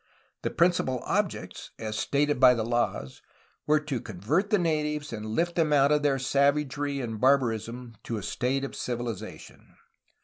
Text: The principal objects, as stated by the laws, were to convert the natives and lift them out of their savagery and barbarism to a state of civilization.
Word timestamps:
The 0.41 0.49
principal 0.49 0.97
objects, 1.03 1.69
as 1.77 1.95
stated 1.95 2.39
by 2.39 2.55
the 2.55 2.65
laws, 2.65 3.21
were 3.67 3.79
to 3.81 4.01
convert 4.01 4.49
the 4.49 4.57
natives 4.57 5.13
and 5.13 5.23
lift 5.27 5.53
them 5.55 5.71
out 5.71 5.91
of 5.91 6.01
their 6.01 6.17
savagery 6.17 6.99
and 7.01 7.21
barbarism 7.21 7.93
to 8.05 8.17
a 8.17 8.23
state 8.23 8.63
of 8.63 8.75
civilization. 8.75 9.75